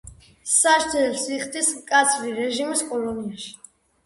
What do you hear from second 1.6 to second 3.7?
მკაცრი რეჟიმის კოლონიაში.